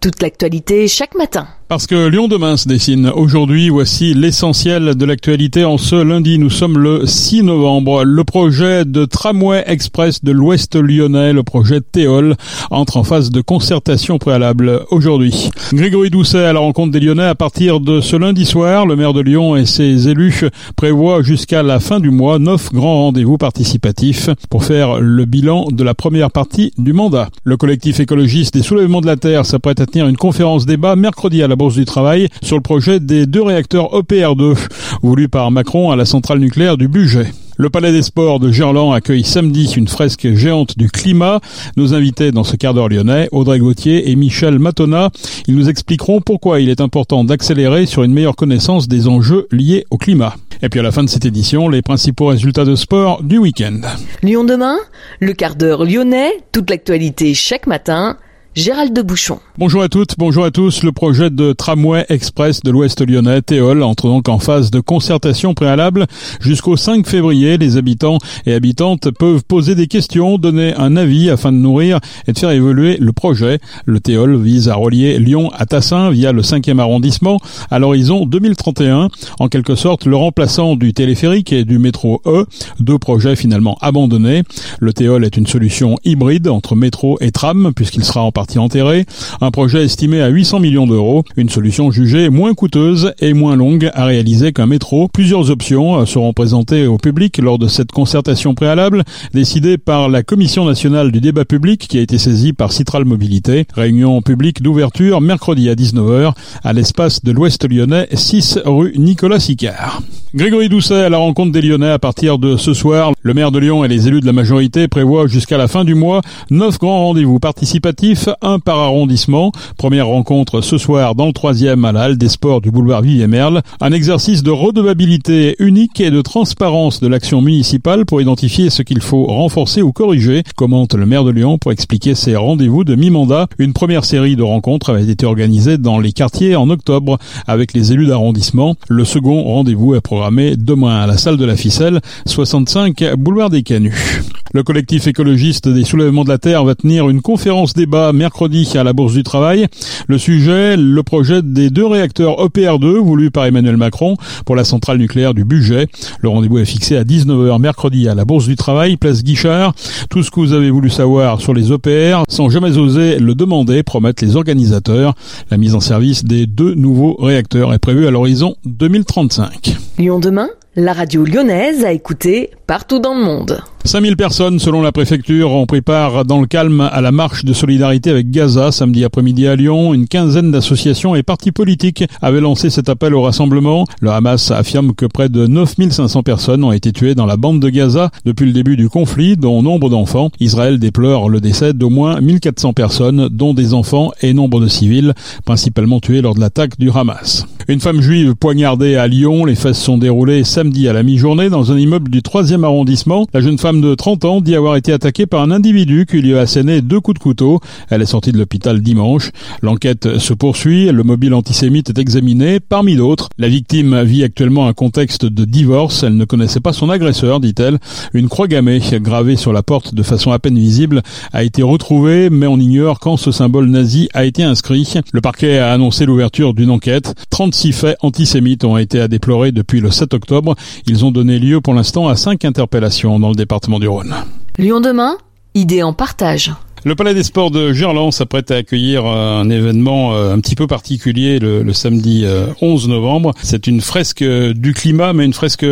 toute 0.00 0.22
l'actualité 0.22 0.88
chaque 0.88 1.14
matin. 1.14 1.48
Parce 1.68 1.86
que 1.86 2.08
Lyon 2.08 2.28
demain 2.28 2.56
se 2.56 2.66
dessine 2.66 3.12
aujourd'hui, 3.14 3.68
voici 3.68 4.14
l'essentiel 4.14 4.94
de 4.94 5.04
l'actualité. 5.04 5.66
En 5.66 5.76
ce 5.76 5.96
lundi, 5.96 6.38
nous 6.38 6.48
sommes 6.48 6.78
le 6.78 7.04
6 7.04 7.42
novembre. 7.42 8.04
Le 8.04 8.24
projet 8.24 8.86
de 8.86 9.04
tramway 9.04 9.64
express 9.66 10.24
de 10.24 10.32
l'Ouest 10.32 10.76
lyonnais, 10.76 11.34
le 11.34 11.42
projet 11.42 11.82
Théol, 11.82 12.36
entre 12.70 12.96
en 12.96 13.04
phase 13.04 13.30
de 13.30 13.42
concertation 13.42 14.16
préalable 14.16 14.80
aujourd'hui. 14.90 15.50
Grégory 15.74 16.08
Doucet 16.08 16.46
à 16.46 16.54
la 16.54 16.60
rencontre 16.60 16.90
des 16.90 17.00
Lyonnais 17.00 17.24
à 17.24 17.34
partir 17.34 17.80
de 17.80 18.00
ce 18.00 18.16
lundi 18.16 18.46
soir. 18.46 18.86
Le 18.86 18.96
maire 18.96 19.12
de 19.12 19.20
Lyon 19.20 19.54
et 19.54 19.66
ses 19.66 20.08
élus 20.08 20.44
prévoient 20.74 21.22
jusqu'à 21.22 21.62
la 21.62 21.80
fin 21.80 22.00
du 22.00 22.10
mois 22.10 22.38
neuf 22.38 22.72
grands 22.72 23.02
rendez-vous 23.02 23.36
participatifs 23.36 24.30
pour 24.48 24.64
faire 24.64 25.00
le 25.00 25.26
bilan 25.26 25.66
de 25.70 25.84
la 25.84 25.92
première 25.92 26.30
partie 26.30 26.72
du 26.78 26.94
mandat. 26.94 27.28
Le 27.44 27.58
collectif 27.58 28.00
écologiste 28.00 28.54
des 28.54 28.62
soulèvements 28.62 29.02
de 29.02 29.06
la 29.06 29.16
Terre 29.16 29.44
s'apprête 29.44 29.82
à 29.82 29.86
tenir 29.88 30.06
une 30.06 30.16
conférence 30.16 30.66
débat 30.66 30.96
mercredi 30.96 31.42
à 31.42 31.48
la 31.48 31.56
Bourse 31.56 31.74
du 31.74 31.84
Travail 31.84 32.28
sur 32.42 32.56
le 32.56 32.62
projet 32.62 33.00
des 33.00 33.26
deux 33.26 33.42
réacteurs 33.42 33.90
EPR2 33.92 34.56
voulus 35.02 35.28
par 35.28 35.50
Macron 35.50 35.90
à 35.90 35.96
la 35.96 36.04
centrale 36.04 36.38
nucléaire 36.38 36.76
du 36.76 36.88
budget. 36.88 37.32
Le 37.60 37.70
Palais 37.70 37.90
des 37.90 38.02
Sports 38.02 38.38
de 38.38 38.52
Gerland 38.52 38.92
accueille 38.92 39.24
samedi 39.24 39.64
une 39.76 39.88
fresque 39.88 40.32
géante 40.34 40.78
du 40.78 40.88
climat. 40.88 41.40
Nos 41.76 41.92
invités 41.92 42.30
dans 42.30 42.44
ce 42.44 42.54
quart 42.54 42.72
d'heure 42.72 42.88
lyonnais, 42.88 43.28
Audrey 43.32 43.58
Gauthier 43.58 44.10
et 44.10 44.14
Michel 44.14 44.60
Matona, 44.60 45.10
ils 45.48 45.56
nous 45.56 45.68
expliqueront 45.68 46.20
pourquoi 46.20 46.60
il 46.60 46.68
est 46.68 46.80
important 46.80 47.24
d'accélérer 47.24 47.86
sur 47.86 48.04
une 48.04 48.12
meilleure 48.12 48.36
connaissance 48.36 48.86
des 48.86 49.08
enjeux 49.08 49.48
liés 49.50 49.86
au 49.90 49.96
climat. 49.96 50.36
Et 50.62 50.68
puis 50.68 50.78
à 50.78 50.84
la 50.84 50.92
fin 50.92 51.02
de 51.02 51.08
cette 51.08 51.24
édition, 51.24 51.68
les 51.68 51.82
principaux 51.82 52.26
résultats 52.26 52.64
de 52.64 52.76
sport 52.76 53.24
du 53.24 53.38
week-end. 53.38 53.80
Lyon 54.22 54.44
demain, 54.44 54.76
le 55.18 55.32
quart 55.32 55.56
d'heure 55.56 55.84
lyonnais, 55.84 56.30
toute 56.52 56.70
l'actualité 56.70 57.34
chaque 57.34 57.66
matin. 57.66 58.18
Gérald 58.58 58.92
de 58.92 59.02
Bouchon. 59.02 59.38
Bonjour 59.56 59.82
à 59.82 59.88
toutes, 59.88 60.18
bonjour 60.18 60.44
à 60.44 60.50
tous. 60.50 60.82
Le 60.82 60.90
projet 60.90 61.30
de 61.30 61.52
tramway 61.52 62.04
express 62.08 62.60
de 62.60 62.72
l'Ouest 62.72 63.08
lyonnais, 63.08 63.40
Théol, 63.40 63.84
entre 63.84 64.08
donc 64.08 64.28
en 64.28 64.40
phase 64.40 64.72
de 64.72 64.80
concertation 64.80 65.54
préalable. 65.54 66.06
Jusqu'au 66.40 66.76
5 66.76 67.06
février, 67.06 67.56
les 67.56 67.76
habitants 67.76 68.18
et 68.46 68.54
habitantes 68.54 69.12
peuvent 69.12 69.44
poser 69.44 69.76
des 69.76 69.86
questions, 69.86 70.38
donner 70.38 70.74
un 70.74 70.96
avis 70.96 71.30
afin 71.30 71.52
de 71.52 71.58
nourrir 71.58 72.00
et 72.26 72.32
de 72.32 72.38
faire 72.38 72.50
évoluer 72.50 72.96
le 72.98 73.12
projet. 73.12 73.60
Le 73.86 74.00
Théol 74.00 74.36
vise 74.42 74.68
à 74.68 74.74
relier 74.74 75.20
Lyon 75.20 75.52
à 75.56 75.64
Tassin 75.64 76.10
via 76.10 76.32
le 76.32 76.42
5e 76.42 76.80
arrondissement 76.80 77.38
à 77.70 77.78
l'horizon 77.78 78.26
2031. 78.26 79.08
En 79.38 79.46
quelque 79.46 79.76
sorte, 79.76 80.04
le 80.04 80.16
remplaçant 80.16 80.74
du 80.74 80.92
téléphérique 80.92 81.52
et 81.52 81.64
du 81.64 81.78
métro 81.78 82.22
E, 82.26 82.44
deux 82.80 82.98
projets 82.98 83.36
finalement 83.36 83.78
abandonnés. 83.80 84.42
Le 84.80 84.92
Théol 84.92 85.24
est 85.24 85.36
une 85.36 85.46
solution 85.46 85.96
hybride 86.04 86.48
entre 86.48 86.74
métro 86.74 87.18
et 87.20 87.30
tram 87.30 87.72
puisqu'il 87.72 88.02
sera 88.02 88.22
en 88.22 88.32
partie 88.32 88.47
enterré. 88.56 89.04
Un 89.42 89.50
projet 89.50 89.84
estimé 89.84 90.22
à 90.22 90.28
800 90.28 90.60
millions 90.60 90.86
d'euros. 90.86 91.24
Une 91.36 91.50
solution 91.50 91.90
jugée 91.90 92.30
moins 92.30 92.54
coûteuse 92.54 93.12
et 93.20 93.34
moins 93.34 93.56
longue 93.56 93.90
à 93.92 94.06
réaliser 94.06 94.52
qu'un 94.52 94.66
métro. 94.66 95.08
Plusieurs 95.12 95.50
options 95.50 96.06
seront 96.06 96.32
présentées 96.32 96.86
au 96.86 96.96
public 96.96 97.36
lors 97.38 97.58
de 97.58 97.66
cette 97.68 97.92
concertation 97.92 98.54
préalable 98.54 99.02
décidée 99.34 99.76
par 99.76 100.08
la 100.08 100.22
Commission 100.22 100.64
nationale 100.64 101.10
du 101.10 101.20
débat 101.20 101.44
public 101.44 101.86
qui 101.88 101.98
a 101.98 102.00
été 102.00 102.16
saisie 102.18 102.52
par 102.52 102.72
Citral 102.72 103.04
Mobilité. 103.04 103.66
Réunion 103.74 104.22
publique 104.22 104.62
d'ouverture 104.62 105.20
mercredi 105.20 105.68
à 105.68 105.74
19h 105.74 106.32
à 106.62 106.72
l'espace 106.72 107.24
de 107.24 107.32
l'Ouest 107.32 107.68
lyonnais 107.68 108.08
6 108.12 108.60
rue 108.64 108.94
Nicolas 108.96 109.40
Sicard. 109.40 110.02
Grégory 110.34 110.68
Doucet 110.68 110.94
à 111.04 111.08
la 111.08 111.16
rencontre 111.16 111.52
des 111.52 111.62
Lyonnais 111.62 111.90
à 111.90 111.98
partir 111.98 112.38
de 112.38 112.58
ce 112.58 112.74
soir. 112.74 113.12
Le 113.22 113.32
maire 113.32 113.50
de 113.50 113.58
Lyon 113.58 113.82
et 113.82 113.88
les 113.88 114.08
élus 114.08 114.20
de 114.20 114.26
la 114.26 114.34
majorité 114.34 114.86
prévoient 114.86 115.26
jusqu'à 115.26 115.56
la 115.56 115.68
fin 115.68 115.84
du 115.84 115.94
mois 115.94 116.20
neuf 116.50 116.78
grands 116.78 117.06
rendez-vous 117.06 117.38
participatifs, 117.38 118.28
un 118.42 118.58
par 118.58 118.78
arrondissement. 118.78 119.52
Première 119.76 120.06
rencontre 120.06 120.60
ce 120.60 120.78
soir 120.78 121.14
dans 121.14 121.26
le 121.26 121.32
troisième 121.32 121.84
à 121.84 121.92
la 121.92 122.02
Halle 122.02 122.18
des 122.18 122.28
Sports 122.28 122.60
du 122.60 122.70
boulevard 122.70 123.02
Vivier-Merle. 123.02 123.62
Un 123.80 123.92
exercice 123.92 124.42
de 124.42 124.50
redevabilité 124.50 125.56
unique 125.58 126.00
et 126.00 126.10
de 126.10 126.22
transparence 126.22 127.00
de 127.00 127.08
l'action 127.08 127.40
municipale 127.40 128.06
pour 128.06 128.20
identifier 128.20 128.70
ce 128.70 128.82
qu'il 128.82 129.00
faut 129.00 129.24
renforcer 129.24 129.82
ou 129.82 129.92
corriger, 129.92 130.42
commente 130.56 130.94
le 130.94 131.06
maire 131.06 131.24
de 131.24 131.30
Lyon 131.30 131.58
pour 131.58 131.72
expliquer 131.72 132.14
ses 132.14 132.36
rendez-vous 132.36 132.84
de 132.84 132.94
mi-mandat. 132.94 133.48
Une 133.58 133.72
première 133.72 134.04
série 134.04 134.36
de 134.36 134.42
rencontres 134.42 134.90
avait 134.90 135.08
été 135.08 135.26
organisée 135.26 135.78
dans 135.78 135.98
les 135.98 136.12
quartiers 136.12 136.56
en 136.56 136.70
octobre 136.70 137.18
avec 137.46 137.72
les 137.72 137.92
élus 137.92 138.06
d'arrondissement. 138.06 138.76
Le 138.88 139.04
second 139.04 139.42
rendez-vous 139.42 139.94
est 139.94 140.00
programmé 140.00 140.56
demain 140.56 141.00
à 141.00 141.06
la 141.06 141.16
salle 141.16 141.36
de 141.36 141.44
la 141.44 141.56
Ficelle, 141.56 142.00
65 142.26 143.14
boulevard 143.16 143.50
des 143.50 143.62
Canuts. 143.62 144.22
Le 144.54 144.62
collectif 144.62 145.06
écologiste 145.06 145.68
des 145.68 145.84
soulèvements 145.84 146.24
de 146.24 146.30
la 146.30 146.38
Terre 146.38 146.64
va 146.64 146.74
tenir 146.74 147.10
une 147.10 147.20
conférence 147.20 147.74
débat 147.74 148.14
mercredi 148.18 148.70
à 148.76 148.84
la 148.84 148.92
Bourse 148.92 149.14
du 149.14 149.22
Travail. 149.22 149.66
Le 150.06 150.18
sujet, 150.18 150.76
le 150.76 151.02
projet 151.02 151.40
des 151.42 151.70
deux 151.70 151.86
réacteurs 151.86 152.44
EPR2 152.44 152.98
voulus 152.98 153.30
par 153.30 153.46
Emmanuel 153.46 153.76
Macron 153.76 154.16
pour 154.44 154.56
la 154.56 154.64
centrale 154.64 154.98
nucléaire 154.98 155.32
du 155.32 155.44
budget. 155.44 155.86
Le 156.20 156.28
rendez-vous 156.28 156.58
est 156.58 156.66
fixé 156.66 156.96
à 156.96 157.04
19h 157.04 157.60
mercredi 157.60 158.08
à 158.08 158.14
la 158.14 158.24
Bourse 158.24 158.46
du 158.46 158.56
Travail, 158.56 158.96
place 158.96 159.22
Guichard. 159.22 159.72
Tout 160.10 160.22
ce 160.22 160.30
que 160.30 160.40
vous 160.40 160.52
avez 160.52 160.70
voulu 160.70 160.90
savoir 160.90 161.40
sur 161.40 161.54
les 161.54 161.72
EPR 161.72 162.24
sans 162.28 162.50
jamais 162.50 162.76
oser 162.76 163.18
le 163.18 163.34
demander, 163.34 163.82
promettent 163.82 164.22
les 164.22 164.36
organisateurs. 164.36 165.14
La 165.50 165.56
mise 165.56 165.74
en 165.74 165.80
service 165.80 166.24
des 166.24 166.46
deux 166.46 166.74
nouveaux 166.74 167.16
réacteurs 167.18 167.72
est 167.72 167.78
prévue 167.78 168.06
à 168.06 168.10
l'horizon 168.10 168.56
2035. 168.64 169.76
Lyon 169.98 170.18
demain, 170.18 170.48
la 170.76 170.92
radio 170.92 171.24
lyonnaise 171.24 171.84
a 171.84 171.92
écouté 171.92 172.50
partout 172.66 172.98
dans 172.98 173.14
le 173.14 173.24
monde. 173.24 173.60
5000 173.88 174.18
personnes, 174.18 174.58
selon 174.58 174.82
la 174.82 174.92
préfecture, 174.92 175.50
ont 175.52 175.64
pris 175.64 175.80
part 175.80 176.26
dans 176.26 176.42
le 176.42 176.46
calme 176.46 176.82
à 176.92 177.00
la 177.00 177.10
marche 177.10 177.46
de 177.46 177.54
solidarité 177.54 178.10
avec 178.10 178.30
Gaza 178.30 178.70
samedi 178.70 179.02
après-midi 179.02 179.46
à 179.46 179.56
Lyon. 179.56 179.94
Une 179.94 180.06
quinzaine 180.06 180.50
d'associations 180.50 181.14
et 181.14 181.22
partis 181.22 181.52
politiques 181.52 182.04
avaient 182.20 182.42
lancé 182.42 182.68
cet 182.68 182.90
appel 182.90 183.14
au 183.14 183.22
rassemblement. 183.22 183.86
Le 184.02 184.10
Hamas 184.10 184.50
affirme 184.50 184.92
que 184.92 185.06
près 185.06 185.30
de 185.30 185.46
9500 185.46 186.22
personnes 186.22 186.64
ont 186.64 186.72
été 186.72 186.92
tuées 186.92 187.14
dans 187.14 187.24
la 187.24 187.38
bande 187.38 187.60
de 187.60 187.70
Gaza 187.70 188.10
depuis 188.26 188.44
le 188.44 188.52
début 188.52 188.76
du 188.76 188.90
conflit, 188.90 189.38
dont 189.38 189.62
nombre 189.62 189.88
d'enfants. 189.88 190.32
Israël 190.38 190.78
déplore 190.78 191.30
le 191.30 191.40
décès 191.40 191.72
d'au 191.72 191.88
moins 191.88 192.20
1400 192.20 192.74
personnes, 192.74 193.30
dont 193.30 193.54
des 193.54 193.72
enfants 193.72 194.12
et 194.20 194.34
nombre 194.34 194.60
de 194.60 194.68
civils, 194.68 195.14
principalement 195.46 196.00
tués 196.00 196.20
lors 196.20 196.34
de 196.34 196.40
l'attaque 196.40 196.78
du 196.78 196.90
Hamas. 196.90 197.46
Une 197.68 197.80
femme 197.80 198.00
juive 198.00 198.34
poignardée 198.34 198.96
à 198.96 199.06
Lyon. 199.06 199.44
Les 199.44 199.54
fesses 199.54 199.80
sont 199.80 199.98
déroulées 199.98 200.44
samedi 200.44 200.88
à 200.88 200.94
la 200.94 201.02
mi-journée 201.02 201.50
dans 201.50 201.70
un 201.70 201.78
immeuble 201.78 202.10
du 202.10 202.20
3e 202.20 202.64
arrondissement. 202.64 203.26
La 203.34 203.40
jeune 203.40 203.58
femme 203.58 203.77
de 203.80 203.94
30 203.94 204.24
ans 204.24 204.40
dit 204.40 204.54
avoir 204.54 204.76
été 204.76 204.92
attaquée 204.92 205.26
par 205.26 205.42
un 205.42 205.50
individu 205.50 206.06
qui 206.08 206.20
lui 206.20 206.36
a 206.36 206.40
asséné 206.40 206.82
deux 206.82 207.00
coups 207.00 207.18
de 207.18 207.22
couteau. 207.22 207.60
Elle 207.90 208.02
est 208.02 208.06
sortie 208.06 208.32
de 208.32 208.38
l'hôpital 208.38 208.80
dimanche. 208.80 209.30
L'enquête 209.62 210.18
se 210.18 210.32
poursuit. 210.32 210.90
Le 210.90 211.02
mobile 211.02 211.34
antisémite 211.34 211.90
est 211.90 211.98
examiné 211.98 212.60
parmi 212.60 212.96
d'autres. 212.96 213.28
La 213.38 213.48
victime 213.48 214.02
vit 214.02 214.24
actuellement 214.24 214.66
un 214.66 214.72
contexte 214.72 215.26
de 215.26 215.44
divorce. 215.44 216.02
Elle 216.02 216.16
ne 216.16 216.24
connaissait 216.24 216.60
pas 216.60 216.72
son 216.72 216.90
agresseur, 216.90 217.40
dit-elle. 217.40 217.78
Une 218.14 218.28
croix 218.28 218.48
gammée 218.48 218.80
gravée 218.94 219.36
sur 219.36 219.52
la 219.52 219.62
porte 219.62 219.94
de 219.94 220.02
façon 220.02 220.32
à 220.32 220.38
peine 220.38 220.58
visible 220.58 221.02
a 221.32 221.44
été 221.44 221.62
retrouvée, 221.62 222.30
mais 222.30 222.46
on 222.46 222.58
ignore 222.58 223.00
quand 223.00 223.16
ce 223.16 223.30
symbole 223.30 223.68
nazi 223.68 224.08
a 224.14 224.24
été 224.24 224.42
inscrit. 224.42 224.92
Le 225.12 225.20
parquet 225.20 225.58
a 225.58 225.72
annoncé 225.72 226.06
l'ouverture 226.06 226.54
d'une 226.54 226.70
enquête. 226.70 227.14
36 227.30 227.72
faits 227.72 227.96
antisémites 228.00 228.64
ont 228.64 228.76
été 228.76 229.00
à 229.00 229.08
déplorer 229.08 229.52
depuis 229.52 229.80
le 229.80 229.90
7 229.90 230.14
octobre. 230.14 230.54
Ils 230.86 231.04
ont 231.04 231.10
donné 231.10 231.38
lieu 231.38 231.60
pour 231.60 231.74
l'instant 231.74 232.08
à 232.08 232.16
cinq 232.16 232.44
interpellations 232.44 233.18
dans 233.18 233.28
le 233.28 233.34
département 233.34 233.67
du 233.78 233.88
Rhône. 233.88 234.14
Lyon 234.56 234.80
demain, 234.80 235.18
idée 235.54 235.82
en 235.82 235.92
partage. 235.92 236.52
Le 236.84 236.94
Palais 236.94 237.12
des 237.12 237.24
Sports 237.24 237.50
de 237.50 237.72
Gerland 237.72 238.12
s'apprête 238.12 238.50
à 238.50 238.56
accueillir 238.56 239.04
un 239.04 239.50
événement 239.50 240.14
euh, 240.14 240.32
un 240.32 240.38
petit 240.40 240.54
peu 240.54 240.66
particulier 240.66 241.38
le, 241.38 241.62
le 241.62 241.72
samedi 241.72 242.24
11 242.60 242.88
novembre. 242.88 243.34
C'est 243.42 243.66
une 243.66 243.80
fresque 243.80 244.22
du 244.24 244.74
climat, 244.74 245.12
mais 245.12 245.24
une 245.24 245.32
fresque 245.32 245.66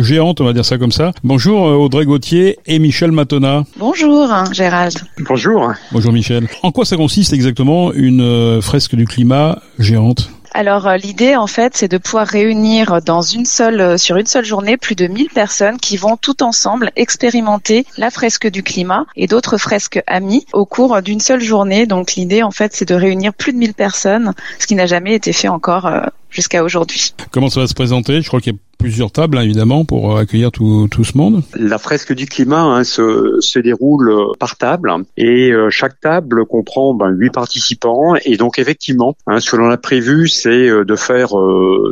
géante, 0.00 0.40
on 0.40 0.44
va 0.44 0.52
dire 0.52 0.64
ça 0.64 0.76
comme 0.76 0.92
ça. 0.92 1.12
Bonjour 1.22 1.66
euh, 1.66 1.74
Audrey 1.74 2.04
Gauthier 2.04 2.58
et 2.66 2.78
Michel 2.80 3.12
Matona. 3.12 3.64
Bonjour 3.78 4.28
Gérald. 4.52 4.94
Bonjour. 5.20 5.72
Bonjour 5.92 6.12
Michel. 6.12 6.48
En 6.62 6.72
quoi 6.72 6.84
ça 6.84 6.96
consiste 6.96 7.32
exactement 7.32 7.92
une 7.92 8.20
euh, 8.20 8.60
fresque 8.60 8.96
du 8.96 9.06
climat 9.06 9.60
géante? 9.78 10.28
Alors 10.52 10.90
l'idée 10.92 11.36
en 11.36 11.46
fait 11.46 11.76
c'est 11.76 11.88
de 11.88 11.98
pouvoir 11.98 12.26
réunir 12.26 13.00
dans 13.02 13.22
une 13.22 13.44
seule 13.44 13.98
sur 13.98 14.16
une 14.16 14.26
seule 14.26 14.44
journée 14.44 14.76
plus 14.76 14.94
de 14.94 15.06
1000 15.06 15.28
personnes 15.28 15.78
qui 15.78 15.96
vont 15.96 16.16
tout 16.16 16.42
ensemble 16.42 16.90
expérimenter 16.96 17.86
la 17.96 18.10
fresque 18.10 18.48
du 18.48 18.62
climat 18.62 19.06
et 19.16 19.26
d'autres 19.26 19.58
fresques 19.58 20.02
amies 20.06 20.46
au 20.52 20.64
cours 20.64 21.02
d'une 21.02 21.20
seule 21.20 21.40
journée. 21.40 21.86
Donc 21.86 22.14
l'idée 22.14 22.42
en 22.42 22.50
fait 22.50 22.74
c'est 22.74 22.88
de 22.88 22.94
réunir 22.94 23.34
plus 23.34 23.52
de 23.52 23.58
1000 23.58 23.74
personnes, 23.74 24.32
ce 24.58 24.66
qui 24.66 24.74
n'a 24.74 24.86
jamais 24.86 25.14
été 25.14 25.32
fait 25.32 25.48
encore 25.48 25.90
jusqu'à 26.30 26.62
aujourd'hui. 26.62 27.14
Comment 27.30 27.50
ça 27.50 27.60
va 27.60 27.66
se 27.66 27.74
présenter? 27.74 28.22
Je 28.22 28.28
crois 28.28 28.40
qu'il 28.40 28.54
plusieurs 28.78 29.10
tables 29.10 29.36
hein, 29.38 29.42
évidemment 29.42 29.84
pour 29.84 30.16
accueillir 30.16 30.52
tout, 30.52 30.88
tout 30.90 31.04
ce 31.04 31.16
monde. 31.16 31.42
La 31.54 31.78
fresque 31.78 32.14
du 32.14 32.26
climat 32.26 32.62
hein, 32.62 32.84
se, 32.84 33.36
se 33.40 33.58
déroule 33.58 34.10
par 34.38 34.56
table 34.56 34.92
et 35.16 35.52
chaque 35.70 36.00
table 36.00 36.46
comprend 36.46 36.94
ben, 36.94 37.08
huit 37.08 37.30
participants 37.30 38.14
et 38.24 38.36
donc 38.36 38.58
effectivement, 38.58 39.16
hein, 39.26 39.40
ce 39.40 39.50
que 39.50 39.56
l'on 39.56 39.70
a 39.70 39.76
prévu, 39.76 40.28
c'est 40.28 40.68
de 40.68 40.96
faire 40.96 41.30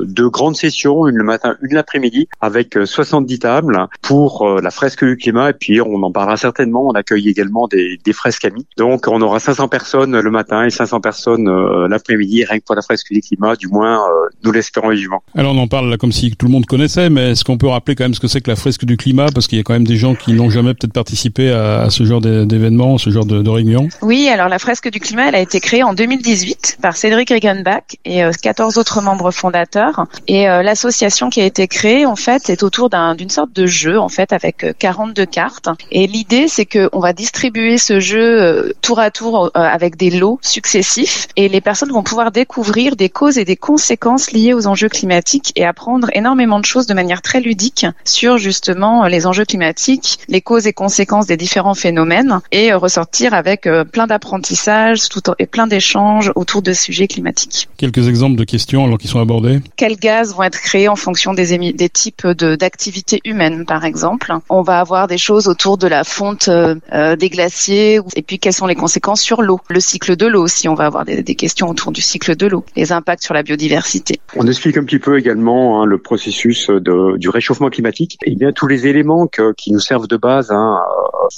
deux 0.05 0.31
grandes 0.31 0.57
sessions, 0.57 1.07
une 1.07 1.17
le 1.17 1.25
matin, 1.25 1.57
une 1.63 1.75
l'après-midi, 1.75 2.29
avec 2.41 2.79
70 2.85 3.39
tables 3.41 3.87
pour 4.03 4.61
la 4.61 4.71
fresque 4.71 5.05
du 5.05 5.17
climat 5.17 5.51
et 5.51 5.55
puis 5.55 5.81
on 5.81 6.03
en 6.03 6.13
parlera 6.13 6.37
certainement. 6.37 6.87
On 6.87 6.93
accueille 6.93 7.29
également 7.29 7.67
des, 7.69 7.99
des 8.05 8.13
fresques 8.13 8.45
amies. 8.45 8.67
Donc 8.77 9.07
on 9.09 9.21
aura 9.21 9.41
500 9.41 9.69
personnes 9.69 10.19
le 10.19 10.31
matin 10.31 10.65
et 10.65 10.71
500 10.71 11.01
personnes 11.01 11.49
l'après-midi, 11.89 12.45
rien 12.45 12.59
que 12.59 12.65
pour 12.65 12.77
la 12.77 12.83
fresque 12.83 13.13
du 13.13 13.21
climat, 13.21 13.57
du 13.57 13.69
moins 13.69 14.01
nous 14.45 14.53
l'espérons 14.53 14.91
vivement. 14.91 15.23
Alors 15.35 15.55
on 15.55 15.59
en 15.59 15.69
parle 15.69 15.91
là 15.91 15.97
comme 15.97 16.13
si 16.13 16.31
tout 16.37 16.47
le 16.47 16.53
monde 16.53 16.67
connaissait, 16.77 17.09
mais 17.09 17.31
est-ce 17.31 17.43
qu'on 17.43 17.57
peut 17.57 17.69
rappeler 17.69 17.95
quand 17.95 18.05
même 18.05 18.13
ce 18.13 18.21
que 18.21 18.29
c'est 18.29 18.43
que 18.43 18.51
la 18.51 18.57
fresque 18.57 18.85
du 18.85 18.99
climat? 18.99 19.29
Parce 19.33 19.47
qu'il 19.47 19.57
y 19.57 19.61
a 19.63 19.65
quand 19.65 19.73
même 19.73 19.87
des 19.87 19.97
gens 19.97 20.15
qui 20.15 20.35
n'ont 20.35 20.51
jamais 20.51 20.75
peut-être 20.75 20.93
participé 20.93 21.51
à, 21.51 21.89
ce 21.89 22.05
genre 22.05 22.21
d'événement, 22.21 22.99
ce 22.99 23.09
genre 23.09 23.25
de, 23.25 23.41
de, 23.41 23.49
réunion. 23.49 23.89
Oui, 24.03 24.29
alors 24.29 24.51
la 24.51 24.59
fresque 24.59 24.91
du 24.91 25.01
climat, 25.01 25.29
elle 25.29 25.37
a 25.37 25.41
été 25.41 25.59
créée 25.59 25.83
en 25.83 25.95
2018 25.95 26.77
par 26.83 26.95
Cédric 26.95 27.31
Rickenbach 27.31 27.97
et 28.05 28.21
14 28.43 28.77
euh, 28.77 28.81
autres 28.81 29.01
membres 29.01 29.31
fondateurs. 29.31 30.05
Et 30.29 30.51
euh, 30.51 30.63
l'association 30.63 31.31
qui 31.31 31.41
a 31.41 31.47
été 31.47 31.67
créée, 31.67 32.05
en 32.05 32.17
fait, 32.17 32.51
est 32.51 32.63
autour 32.63 32.91
d'une 32.91 33.31
sorte 33.31 33.55
de 33.55 33.65
jeu, 33.65 33.99
en 33.99 34.11
fait, 34.11 34.35
avec 34.35 34.67
42 34.79 35.23
euh, 35.23 35.25
cartes. 35.25 35.71
Et 35.91 36.07
l'idée, 36.07 36.47
c'est 36.47 36.67
qu'on 36.67 37.01
va 37.01 37.15
distribuer 37.15 37.79
ce 37.79 38.01
jeu 38.01 38.75
tour 38.83 39.01
à 39.01 39.11
tour 39.11 39.51
avec 39.55 39.97
des 39.97 40.11
lots 40.11 40.39
successifs 40.43 41.29
et 41.37 41.49
les 41.49 41.63
personnes 41.63 41.91
vont 41.91 42.03
pouvoir 42.03 42.33
découvrir 42.33 42.97
des 42.97 43.09
causes 43.09 43.39
et 43.39 43.47
des 43.47 43.57
conséquences 43.57 44.33
liées 44.33 44.53
aux 44.53 44.67
enjeux 44.67 44.91
climatiques 44.91 45.55
et 45.57 45.65
apprendre 45.65 46.09
énormément 46.13 46.61
de 46.61 46.66
choses 46.67 46.87
de 46.87 46.95
manière 46.95 47.23
très 47.23 47.41
ludique 47.41 47.87
sur 48.05 48.37
justement 48.37 49.07
les 49.07 49.27
enjeux 49.27 49.45
climatiques, 49.45 50.19
les 50.29 50.41
causes 50.41 50.67
et 50.67 50.73
conséquences 50.73 51.27
des 51.27 51.37
différents 51.37 51.75
phénomènes 51.75 52.41
et 52.53 52.73
euh, 52.73 52.79
ressortir 52.79 53.33
avec 53.33 53.67
euh, 53.67 53.85
plein 53.85 54.07
d'apprentissages 54.07 55.09
tout 55.09 55.23
et 55.39 55.47
plein 55.47 55.67
d'échanges 55.67 56.31
autour 56.35 56.63
de 56.63 56.73
sujets 56.73 57.09
climatiques. 57.09 57.69
Quelques 57.77 58.09
exemples 58.09 58.37
de 58.37 58.45
questions 58.45 58.85
alors 58.85 58.99
qu'ils 58.99 59.11
sont 59.11 59.21
abordés. 59.21 59.61
Quels 59.77 59.97
gaz 59.97 60.35
vont 60.35 60.43
être 60.43 60.61
créés 60.61 60.89
en 60.89 60.97
fonction 60.97 61.33
des, 61.33 61.73
des 61.73 61.89
types 61.89 62.27
d'activités 62.27 63.21
humaines 63.25 63.65
par 63.65 63.85
exemple? 63.85 64.33
On 64.49 64.63
va 64.63 64.81
avoir 64.81 65.07
des 65.07 65.19
choses 65.19 65.49
autour 65.49 65.79
de 65.79 65.87
la 65.87 66.05
fonte 66.05 66.49
euh, 66.49 67.17
des 67.17 67.29
glaciers 67.29 68.01
et 68.15 68.23
puis 68.23 68.39
quelles 68.39 68.53
sont 68.53 68.67
les 68.67 68.75
conséquences 68.75 69.21
sur 69.21 69.43
l'eau, 69.43 69.61
le 69.69 69.81
cycle 69.81 70.17
de 70.17 70.27
l'eau 70.27 70.43
aussi. 70.43 70.69
On 70.69 70.75
va 70.75 70.87
avoir 70.87 71.05
des, 71.05 71.23
des 71.23 71.35
questions 71.35 71.69
autour 71.69 71.93
du 71.93 72.01
cycle 72.01 72.37
de 72.37 72.47
l'eau, 72.47 72.65
les 72.77 72.93
impacts 72.93 73.23
sur 73.23 73.35
la 73.35 73.43
biodiversité. 73.43 74.21
On 74.37 74.47
explique 74.47 74.77
un 74.77 74.85
petit 74.85 74.99
peu 74.99 75.19
également 75.19 75.83
hein, 75.83 75.87
le 75.87 75.99
processus 75.99 76.56
de, 76.69 77.17
du 77.19 77.29
réchauffement 77.29 77.71
climatique. 77.71 78.19
Et 78.25 78.33
eh 78.33 78.35
bien 78.35 78.53
tous 78.53 78.67
les 78.67 78.87
éléments 78.87 79.27
que, 79.27 79.53
qui 79.55 79.73
nous 79.73 79.81
servent 79.81 80.09
de 80.09 80.17
base 80.17 80.51
hein, 80.51 80.79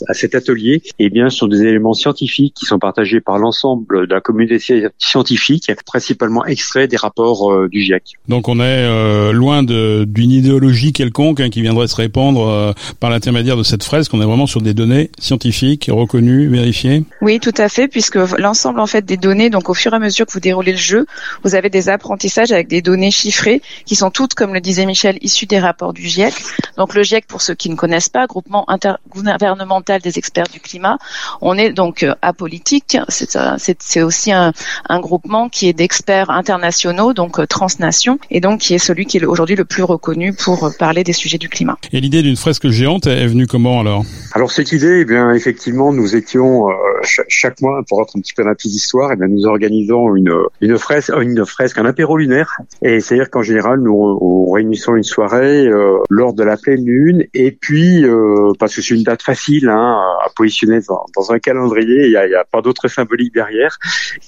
à 0.08 0.14
cet 0.14 0.34
atelier, 0.34 0.82
et 0.98 1.06
eh 1.06 1.10
bien 1.10 1.30
sont 1.30 1.46
des 1.46 1.62
éléments 1.62 1.94
scientifiques 1.94 2.54
qui 2.54 2.66
sont 2.66 2.78
partagés 2.78 3.20
par 3.20 3.38
l'ensemble 3.38 4.06
de 4.06 4.14
la 4.14 4.20
communauté 4.20 4.90
scientifique, 4.98 5.70
principalement 5.86 6.44
extraits 6.44 6.90
des 6.90 6.96
rapports 6.96 7.52
euh, 7.52 7.68
du 7.68 7.80
GIEC. 7.80 8.14
Donc 8.28 8.48
on 8.48 8.60
est 8.60 8.62
euh, 8.64 9.32
loin 9.32 9.62
d'une 9.62 10.30
idéologie 10.30 10.92
quelconque 10.92 11.40
hein, 11.40 11.50
qui 11.50 11.62
viendrait 11.62 11.88
se 11.88 11.96
répandre 11.96 12.46
euh, 12.46 12.72
par 13.00 13.10
l'intermédiaire 13.10 13.56
de 13.56 13.62
cette 13.62 13.84
fresque. 13.84 14.12
On 14.14 14.20
est 14.20 14.26
vraiment 14.26 14.46
sur 14.46 14.60
des 14.60 14.74
données 14.74 15.10
scientifiques 15.18 15.88
reconnues, 15.92 16.48
vérifiées. 16.48 17.04
Oui, 17.22 17.40
tout 17.40 17.54
à 17.56 17.68
fait, 17.68 17.88
puisque 17.88 18.16
l'ensemble 18.38 18.80
en 18.80 18.86
fait 18.86 19.04
des 19.04 19.16
données, 19.16 19.50
donc 19.50 19.68
au 19.68 19.74
fur 19.74 19.92
et 19.92 19.96
à 19.96 19.98
mesure 19.98 20.26
que 20.26 20.32
vous 20.32 20.40
déroulez 20.40 20.72
le 20.72 20.78
jeu, 20.78 21.06
vous 21.44 21.54
avez 21.54 21.70
des 21.70 21.88
apprentissages 21.88 22.52
avec 22.52 22.68
des 22.68 22.82
données 22.82 23.10
chiffrées 23.10 23.62
qui 23.86 23.96
sont 23.96 24.10
toutes, 24.10 24.34
comme 24.34 24.54
le 24.54 24.60
disait 24.60 24.86
Michel, 24.86 25.07
issues 25.20 25.46
des 25.46 25.58
rapports 25.58 25.92
du 25.92 26.02
GIEC. 26.02 26.34
Donc 26.76 26.94
le 26.94 27.02
GIEC, 27.02 27.26
pour 27.26 27.42
ceux 27.42 27.54
qui 27.54 27.70
ne 27.70 27.74
connaissent 27.74 28.08
pas, 28.08 28.26
groupement 28.26 28.68
intergouvernemental 28.70 30.00
des 30.00 30.18
experts 30.18 30.48
du 30.52 30.60
climat, 30.60 30.98
on 31.40 31.56
est 31.56 31.72
donc 31.72 32.02
euh, 32.02 32.14
apolitique. 32.22 32.96
C'est 33.08 34.02
aussi 34.02 34.32
un, 34.32 34.52
un, 34.88 35.00
groupement 35.00 35.48
qui 35.48 35.68
est 35.68 35.72
d'experts 35.72 36.30
internationaux, 36.30 37.12
donc 37.12 37.40
euh, 37.40 37.46
transnations, 37.46 38.18
et 38.30 38.40
donc 38.40 38.60
qui 38.60 38.74
est 38.74 38.78
celui 38.78 39.06
qui 39.06 39.18
est 39.18 39.24
aujourd'hui 39.24 39.56
le 39.56 39.64
plus 39.64 39.82
reconnu 39.82 40.32
pour 40.32 40.64
euh, 40.64 40.70
parler 40.78 41.04
des 41.04 41.12
sujets 41.12 41.38
du 41.38 41.48
climat. 41.48 41.76
Et 41.92 42.00
l'idée 42.00 42.22
d'une 42.22 42.36
fresque 42.36 42.68
géante 42.68 43.06
est 43.06 43.26
venue 43.26 43.46
comment 43.46 43.80
alors? 43.80 44.04
Alors 44.34 44.52
cette 44.52 44.72
idée, 44.72 45.00
eh 45.00 45.04
bien 45.04 45.32
effectivement, 45.32 45.92
nous 45.92 46.14
étions 46.14 46.66
chaque, 47.02 47.60
mois 47.60 47.82
pour 47.88 48.02
être 48.02 48.16
un 48.16 48.20
petit 48.20 48.32
peu 48.34 48.42
dans 48.42 48.50
la 48.50 48.54
petite 48.54 48.74
histoire, 48.74 49.10
et 49.10 49.14
eh 49.14 49.16
bien 49.16 49.28
nous 49.28 49.46
organisons 49.46 50.14
une 50.14 50.32
une 50.60 50.78
fresque, 50.78 51.12
une 51.20 51.44
fresque, 51.46 51.78
un 51.78 51.86
apéro 51.86 52.16
lunaire, 52.16 52.58
et 52.82 53.00
c'est-à-dire 53.00 53.30
qu'en 53.30 53.42
général 53.42 53.80
nous 53.80 54.50
réunissons 54.50 54.94
une 54.98 55.04
soirée 55.04 55.66
euh, 55.66 55.98
lors 56.10 56.34
de 56.34 56.42
la 56.42 56.56
pleine 56.56 56.84
lune 56.84 57.24
et 57.32 57.52
puis 57.52 58.04
euh, 58.04 58.52
parce 58.58 58.74
que 58.74 58.82
c'est 58.82 58.94
une 58.94 59.04
date 59.04 59.22
facile 59.22 59.68
hein, 59.68 59.98
à 60.24 60.28
positionner 60.36 60.80
dans, 60.86 61.06
dans, 61.16 61.32
un 61.32 61.38
calendrier, 61.38 62.06
il 62.06 62.10
n'y 62.10 62.16
a, 62.16 62.40
a, 62.40 62.44
pas 62.44 62.60
d'autre 62.60 62.88
symbolique 62.88 63.32
derrière. 63.32 63.78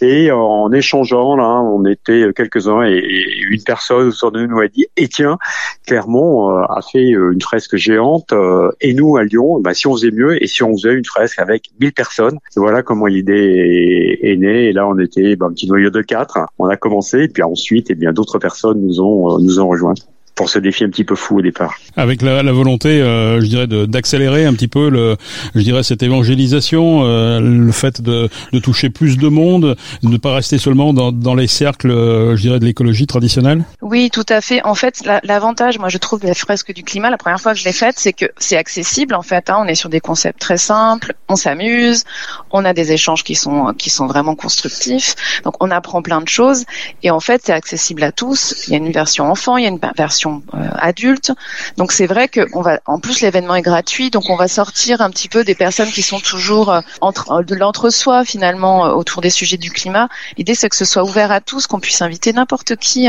Et 0.00 0.30
en 0.30 0.72
échangeant 0.72 1.36
là, 1.36 1.60
on 1.60 1.84
était 1.84 2.30
quelques-uns 2.34 2.82
et, 2.84 3.02
une 3.50 3.62
personne 3.62 4.08
autour 4.08 4.32
de 4.32 4.46
nous 4.46 4.60
a 4.60 4.68
dit 4.68 4.82
"Et 4.96 5.04
eh 5.04 5.08
tiens, 5.08 5.38
Clermont 5.86 6.50
euh, 6.50 6.62
a 6.62 6.80
fait 6.80 7.08
une 7.08 7.40
fresque 7.40 7.76
géante 7.76 8.32
et 8.80 8.94
nous 8.94 9.16
à 9.16 9.24
Lyon, 9.24 9.60
bah, 9.60 9.74
si 9.74 9.86
on 9.86 9.94
faisait 9.94 10.12
mieux 10.12 10.42
et 10.42 10.46
si 10.46 10.62
on 10.62 10.72
faisait 10.76 10.94
une 10.94 11.04
fresque 11.04 11.38
avec 11.38 11.70
1000 11.80 11.92
personnes." 11.92 12.38
Voilà 12.56 12.82
comment 12.82 13.06
l'idée 13.06 14.18
est, 14.22 14.36
née. 14.36 14.68
Et 14.68 14.72
là, 14.72 14.86
on 14.86 14.98
était 14.98 15.36
bah, 15.36 15.46
un 15.46 15.52
petit 15.52 15.68
noyau 15.68 15.90
de 15.90 16.02
quatre. 16.02 16.38
On 16.58 16.66
a 16.66 16.76
commencé 16.76 17.24
et 17.24 17.28
puis 17.28 17.42
ensuite, 17.42 17.90
et 17.90 17.94
eh 17.94 17.96
bien 17.96 18.12
d'autres 18.12 18.38
personnes 18.38 18.80
nous 18.80 19.00
ont 19.00 19.38
nous 19.38 19.58
ont 19.60 19.68
rejoints 19.68 19.94
pour 20.34 20.48
ce 20.48 20.58
défi 20.58 20.84
un 20.84 20.88
petit 20.88 21.04
peu 21.04 21.14
fou 21.14 21.38
au 21.38 21.42
départ. 21.42 21.74
Avec 21.96 22.22
la, 22.22 22.42
la 22.42 22.52
volonté, 22.52 22.88
euh, 22.88 23.40
je 23.40 23.46
dirais, 23.46 23.66
d'accélérer 23.66 24.46
un 24.46 24.54
petit 24.54 24.68
peu, 24.68 24.88
le, 24.88 25.16
je 25.54 25.60
dirais, 25.60 25.82
cette 25.82 26.02
évangélisation, 26.02 27.02
euh, 27.04 27.40
le 27.40 27.72
fait 27.72 28.00
de, 28.00 28.28
de, 28.52 28.58
toucher 28.58 28.90
plus 28.90 29.18
de 29.18 29.28
monde, 29.28 29.76
de 30.02 30.08
ne 30.08 30.16
pas 30.16 30.34
rester 30.34 30.58
seulement 30.58 30.92
dans, 30.92 31.12
dans 31.12 31.34
les 31.34 31.46
cercles, 31.46 31.90
euh, 31.90 32.36
je 32.36 32.42
dirais, 32.42 32.58
de 32.58 32.64
l'écologie 32.64 33.06
traditionnelle. 33.06 33.64
Oui, 33.90 34.08
tout 34.08 34.26
à 34.28 34.40
fait. 34.40 34.62
En 34.64 34.76
fait, 34.76 35.02
l'avantage, 35.24 35.80
moi, 35.80 35.88
je 35.88 35.98
trouve 35.98 36.20
de 36.20 36.28
la 36.28 36.34
fresque 36.34 36.72
du 36.72 36.84
climat, 36.84 37.10
la 37.10 37.16
première 37.16 37.40
fois 37.40 37.54
que 37.54 37.58
je 37.58 37.64
l'ai 37.64 37.72
faite, 37.72 37.96
c'est 37.98 38.12
que 38.12 38.26
c'est 38.38 38.56
accessible. 38.56 39.16
En 39.16 39.22
fait, 39.22 39.50
hein, 39.50 39.56
on 39.58 39.66
est 39.66 39.74
sur 39.74 39.88
des 39.88 39.98
concepts 39.98 40.40
très 40.40 40.58
simples, 40.58 41.14
on 41.28 41.34
s'amuse, 41.34 42.04
on 42.52 42.64
a 42.64 42.72
des 42.72 42.92
échanges 42.92 43.24
qui 43.24 43.34
sont 43.34 43.74
qui 43.74 43.90
sont 43.90 44.06
vraiment 44.06 44.36
constructifs. 44.36 45.16
Donc, 45.42 45.56
on 45.58 45.72
apprend 45.72 46.02
plein 46.02 46.20
de 46.20 46.28
choses 46.28 46.66
et 47.02 47.10
en 47.10 47.18
fait, 47.18 47.42
c'est 47.44 47.52
accessible 47.52 48.04
à 48.04 48.12
tous. 48.12 48.64
Il 48.68 48.70
y 48.70 48.74
a 48.74 48.78
une 48.78 48.92
version 48.92 49.28
enfant, 49.28 49.56
il 49.56 49.64
y 49.64 49.66
a 49.66 49.70
une 49.70 49.80
version 49.96 50.44
euh, 50.54 50.68
adultes. 50.74 51.32
Donc 51.76 51.90
c'est 51.90 52.06
vrai 52.06 52.28
que 52.28 52.46
on 52.54 52.62
va, 52.62 52.78
en 52.86 53.00
plus 53.00 53.22
l'événement 53.22 53.56
est 53.56 53.62
gratuit, 53.62 54.10
donc 54.10 54.30
on 54.30 54.36
va 54.36 54.46
sortir 54.46 55.00
un 55.00 55.10
petit 55.10 55.28
peu 55.28 55.42
des 55.42 55.56
personnes 55.56 55.90
qui 55.90 56.02
sont 56.02 56.20
toujours 56.20 56.70
euh, 56.70 56.80
entre 57.00 57.32
euh, 57.32 57.42
de 57.42 57.56
l'entre-soi 57.56 58.24
finalement 58.24 58.82
autour 58.82 59.20
des 59.20 59.30
sujets 59.30 59.56
du 59.56 59.72
climat. 59.72 60.08
L'idée 60.38 60.54
c'est 60.54 60.68
que 60.68 60.76
ce 60.76 60.84
soit 60.84 61.02
ouvert 61.02 61.32
à 61.32 61.40
tous, 61.40 61.66
qu'on 61.66 61.80
puisse 61.80 62.02
inviter 62.02 62.32
n'importe 62.32 62.76
qui, 62.76 63.08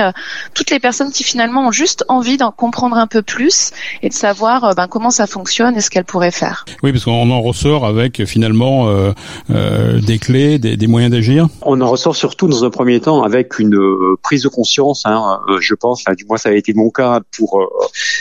les 0.72 0.80
personnes 0.80 1.12
qui 1.12 1.24
finalement 1.24 1.68
ont 1.68 1.72
juste 1.72 2.04
envie 2.08 2.38
d'en 2.38 2.52
comprendre 2.52 2.98
un 2.98 3.08
peu 3.08 3.22
plus 3.22 3.72
et 4.02 4.10
de 4.10 4.14
savoir 4.14 4.74
ben, 4.76 4.88
comment 4.88 5.12
ça 5.12 5.28
fonctionne 5.28 5.76
et 5.76 5.82
ce 5.82 5.90
qu'elles 5.90 6.06
pourraient 6.06 6.32
faire. 6.32 6.66
Oui, 6.84 6.92
parce 6.92 7.06
qu'on 7.06 7.30
en 7.30 7.42
ressort 7.42 7.86
avec 7.86 8.26
finalement 8.26 8.88
euh, 8.90 10.00
des 10.02 10.18
clés, 10.18 10.60
des, 10.60 10.78
des 10.78 10.88
moyens 10.88 11.12
d'agir. 11.12 11.48
On 11.62 11.80
en 11.82 11.90
ressort 11.90 12.16
surtout 12.16 12.48
dans 12.48 12.64
un 12.64 12.70
premier 12.70 13.00
temps 13.00 13.24
avec 13.24 13.60
une 13.60 13.78
prise 14.24 14.44
de 14.44 14.50
conscience. 14.50 15.04
Hein, 15.06 15.40
je 15.60 15.76
pense, 15.76 16.04
du 16.18 16.26
moins 16.26 16.38
ça 16.38 16.50
a 16.50 16.54
été 16.54 16.74
mon 16.74 16.90
cas 16.90 17.22
pour, 17.38 17.62
euh, 17.62 17.68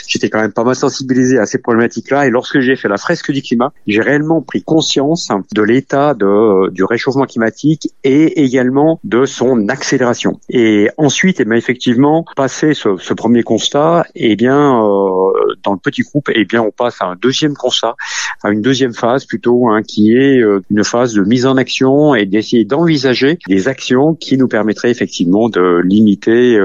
j'étais 0.07 0.29
quand 0.29 0.41
même 0.41 0.53
pas 0.53 0.63
mal 0.63 0.75
sensibilisé 0.75 1.37
à 1.37 1.45
ces 1.45 1.57
problématiques-là. 1.59 2.27
Et 2.27 2.29
lorsque 2.29 2.59
j'ai 2.59 2.75
fait 2.75 2.87
la 2.87 2.97
fresque 2.97 3.31
du 3.31 3.41
climat, 3.41 3.71
j'ai 3.87 4.01
réellement 4.01 4.41
pris 4.41 4.63
conscience 4.63 5.29
de 5.53 5.61
l'état 5.61 6.13
de, 6.13 6.25
euh, 6.25 6.69
du 6.71 6.83
réchauffement 6.83 7.25
climatique 7.25 7.89
et 8.03 8.43
également 8.43 8.99
de 9.03 9.25
son 9.25 9.67
accélération. 9.69 10.39
Et 10.49 10.89
ensuite, 10.97 11.39
eh 11.39 11.45
bien, 11.45 11.57
effectivement, 11.57 12.25
passé 12.41 12.73
ce, 12.73 13.13
premier 13.13 13.43
constat, 13.43 14.03
eh 14.15 14.35
bien, 14.35 14.83
euh, 14.83 15.31
dans 15.63 15.73
le 15.73 15.77
petit 15.77 16.01
groupe, 16.01 16.27
eh 16.33 16.43
bien, 16.43 16.63
on 16.63 16.71
passe 16.71 16.99
à 16.99 17.05
un 17.05 17.15
deuxième 17.15 17.53
constat, 17.53 17.95
à 18.41 18.49
une 18.49 18.63
deuxième 18.63 18.95
phase 18.95 19.25
plutôt, 19.25 19.69
hein, 19.69 19.83
qui 19.83 20.17
est 20.17 20.41
une 20.71 20.83
phase 20.83 21.13
de 21.13 21.21
mise 21.21 21.45
en 21.45 21.55
action 21.57 22.15
et 22.15 22.25
d'essayer 22.25 22.65
d'envisager 22.65 23.37
des 23.47 23.67
actions 23.67 24.15
qui 24.15 24.37
nous 24.37 24.47
permettraient 24.47 24.89
effectivement 24.89 25.49
de 25.49 25.81
limiter 25.83 26.57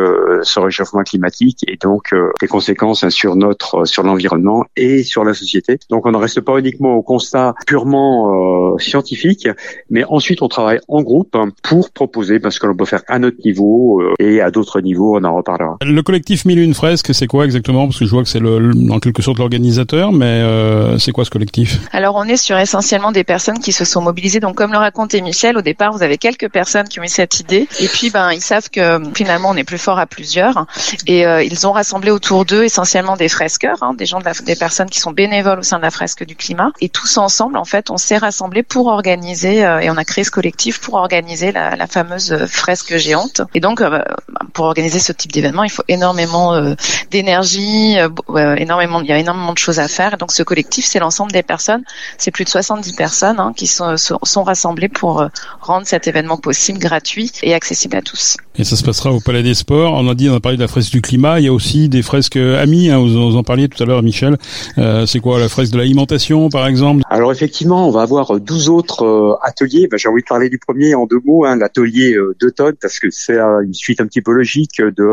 ce 0.42 0.60
réchauffement 0.60 1.02
climatique 1.02 1.62
et 1.68 1.76
donc 1.76 2.14
des 2.40 2.48
conséquences 2.48 3.06
sur 3.10 3.36
notre, 3.36 3.84
sur 3.84 4.02
l'environnement 4.02 4.64
et 4.76 5.02
sur 5.02 5.24
la 5.24 5.34
société. 5.34 5.78
Donc 5.90 6.06
on 6.06 6.12
ne 6.12 6.16
reste 6.16 6.40
pas 6.40 6.58
uniquement 6.58 6.94
au 6.94 7.02
constat 7.02 7.54
purement 7.66 8.74
euh, 8.74 8.78
scientifique, 8.78 9.48
mais 9.90 10.04
ensuite 10.04 10.42
on 10.42 10.48
travaille 10.48 10.80
en 10.88 11.02
groupe 11.02 11.36
pour 11.62 11.90
proposer 11.90 12.40
parce 12.40 12.58
que 12.58 12.66
l'on 12.66 12.76
peut 12.76 12.84
faire 12.84 13.02
à 13.08 13.18
notre 13.18 13.38
niveau 13.44 14.00
euh, 14.00 14.14
et 14.18 14.40
à 14.40 14.50
d'autres 14.50 14.80
niveaux, 14.80 15.18
on 15.18 15.24
en 15.24 15.36
reparlera. 15.36 15.65
Le 15.80 16.00
collectif 16.02 16.44
Mille 16.44 16.58
une 16.58 16.74
fresque, 16.74 17.14
c'est 17.14 17.26
quoi 17.26 17.44
exactement? 17.44 17.86
Parce 17.86 17.98
que 17.98 18.04
je 18.04 18.10
vois 18.10 18.22
que 18.22 18.28
c'est 18.28 18.40
le, 18.40 18.72
en 18.90 18.98
quelque 18.98 19.22
sorte 19.22 19.38
l'organisateur, 19.38 20.12
mais 20.12 20.24
euh, 20.24 20.98
c'est 20.98 21.12
quoi 21.12 21.24
ce 21.24 21.30
collectif? 21.30 21.78
Alors 21.92 22.14
on 22.16 22.24
est 22.24 22.36
sur 22.36 22.58
essentiellement 22.58 23.12
des 23.12 23.24
personnes 23.24 23.58
qui 23.58 23.72
se 23.72 23.84
sont 23.84 24.00
mobilisées. 24.00 24.40
Donc 24.40 24.56
comme 24.56 24.72
le 24.72 24.78
racontait 24.78 25.20
Michel, 25.20 25.56
au 25.56 25.62
départ 25.62 25.92
vous 25.92 26.02
avez 26.02 26.18
quelques 26.18 26.50
personnes 26.50 26.88
qui 26.88 27.00
ont 27.00 27.04
eu 27.04 27.08
cette 27.08 27.40
idée, 27.40 27.68
et 27.80 27.88
puis 27.88 28.10
ben 28.10 28.32
ils 28.32 28.40
savent 28.40 28.70
que 28.70 29.00
finalement 29.14 29.50
on 29.50 29.56
est 29.56 29.64
plus 29.64 29.78
fort 29.78 29.98
à 29.98 30.06
plusieurs, 30.06 30.66
et 31.06 31.22
ils 31.22 31.66
ont 31.66 31.72
rassemblé 31.72 32.10
autour 32.10 32.44
d'eux 32.44 32.64
essentiellement 32.64 33.16
des 33.16 33.28
fresqueurs, 33.28 33.82
hein, 33.82 33.94
des 33.94 34.06
gens, 34.06 34.20
de 34.20 34.24
la, 34.24 34.32
des 34.44 34.56
personnes 34.56 34.90
qui 34.90 35.00
sont 35.00 35.12
bénévoles 35.12 35.60
au 35.60 35.62
sein 35.62 35.78
de 35.78 35.82
la 35.82 35.90
fresque 35.90 36.24
du 36.24 36.36
climat. 36.36 36.72
Et 36.80 36.88
tous 36.88 37.16
ensemble, 37.18 37.56
en 37.56 37.64
fait, 37.64 37.90
on 37.90 37.96
s'est 37.96 38.18
rassemblés 38.18 38.62
pour 38.62 38.86
organiser 38.86 39.58
et 39.58 39.90
on 39.90 39.96
a 39.96 40.04
créé 40.04 40.24
ce 40.24 40.30
collectif 40.30 40.80
pour 40.80 40.94
organiser 40.94 41.52
la, 41.52 41.76
la 41.76 41.86
fameuse 41.86 42.36
fresque 42.46 42.96
géante. 42.96 43.42
Et 43.54 43.60
donc, 43.60 43.82
pour 44.52 44.66
organiser 44.66 44.98
ce 44.98 45.12
type 45.12 45.32
d'événement, 45.32 45.55
il 45.64 45.70
faut 45.70 45.84
énormément 45.88 46.74
d'énergie, 47.10 47.96
énormément, 48.56 49.00
il 49.00 49.08
y 49.08 49.12
a 49.12 49.18
énormément 49.18 49.52
de 49.52 49.58
choses 49.58 49.78
à 49.78 49.88
faire. 49.88 50.14
Et 50.14 50.16
donc, 50.16 50.32
ce 50.32 50.42
collectif, 50.42 50.86
c'est 50.86 50.98
l'ensemble 50.98 51.32
des 51.32 51.42
personnes. 51.42 51.82
C'est 52.18 52.30
plus 52.30 52.44
de 52.44 52.48
70 52.48 52.92
personnes 52.94 53.40
hein, 53.40 53.52
qui 53.56 53.66
sont, 53.66 53.96
sont 53.96 54.42
rassemblées 54.42 54.88
pour 54.88 55.26
rendre 55.60 55.86
cet 55.86 56.06
événement 56.06 56.36
possible, 56.36 56.78
gratuit 56.78 57.32
et 57.42 57.54
accessible 57.54 57.96
à 57.96 58.02
tous. 58.02 58.36
Et 58.58 58.64
ça 58.64 58.76
se 58.76 58.84
passera 58.84 59.12
au 59.12 59.20
Palais 59.20 59.42
des 59.42 59.54
Sports. 59.54 59.92
On 59.94 60.08
a 60.08 60.14
dit, 60.14 60.30
on 60.30 60.34
a 60.34 60.40
parlé 60.40 60.56
de 60.56 60.62
la 60.62 60.68
fresque 60.68 60.90
du 60.90 61.02
climat. 61.02 61.40
Il 61.40 61.44
y 61.44 61.48
a 61.48 61.52
aussi 61.52 61.88
des 61.88 62.02
fresques 62.02 62.36
amis. 62.36 62.90
Hein, 62.90 62.98
vous, 62.98 63.36
en 63.36 63.42
parliez 63.42 63.68
tout 63.68 63.82
à 63.82 63.86
l'heure, 63.86 64.02
Michel. 64.02 64.36
Euh, 64.78 65.04
c'est 65.04 65.20
quoi 65.20 65.38
la 65.38 65.48
fresque 65.48 65.72
de 65.72 65.78
l'alimentation, 65.78 66.48
par 66.48 66.66
exemple? 66.66 67.02
Alors 67.10 67.32
effectivement, 67.32 67.86
on 67.86 67.90
va 67.90 68.02
avoir 68.02 68.40
12 68.40 68.68
autres 68.70 69.04
euh, 69.04 69.34
ateliers. 69.42 69.88
Ben, 69.90 69.98
J'ai 69.98 70.08
envie 70.08 70.22
de 70.22 70.26
parler 70.26 70.48
du 70.48 70.58
premier 70.58 70.94
en 70.94 71.06
deux 71.06 71.20
mots, 71.24 71.44
hein, 71.44 71.56
l'atelier 71.56 72.14
euh, 72.14 72.34
d'automne, 72.40 72.76
parce 72.80 72.98
que 72.98 73.08
c'est 73.10 73.38
une 73.38 73.74
suite 73.74 74.00
un 74.00 74.06
petit 74.06 74.22
peu 74.22 74.32
logique 74.32 74.80
de 74.80 75.04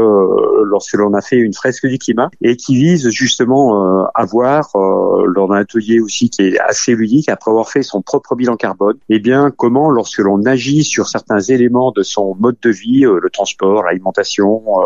lorsque 0.66 0.94
l'on 0.94 1.14
a 1.14 1.22
fait 1.22 1.38
une 1.38 1.54
fresque 1.54 1.88
du 1.88 1.98
climat 1.98 2.30
et 2.42 2.56
qui 2.56 2.76
vise 2.76 3.10
justement 3.10 4.06
à 4.14 4.26
voir 4.26 4.72
lors 4.76 5.48
d'un 5.48 5.56
atelier 5.56 6.00
aussi 6.00 6.30
qui 6.30 6.44
est 6.44 6.60
assez 6.60 6.96
ludique 6.96 7.30
après 7.30 7.52
avoir 7.52 7.70
fait 7.70 7.84
son 7.84 8.02
propre 8.02 8.36
bilan 8.36 8.56
carbone. 8.56 8.98
Eh 9.10 9.20
bien 9.20 9.52
comment, 9.56 9.90
lorsque 9.90 10.20
l'on 10.20 10.44
agit 10.46 10.84
sur 10.84 11.08
certains 11.08 11.40
éléments 11.40 11.92
de 11.92 12.04
son 12.04 12.36
mode 12.40 12.58
de 12.62 12.70
vie, 12.70 13.02
le 13.02 13.30
transport, 13.30 13.84
l'alimentation, 13.84 14.64
euh, 14.68 14.84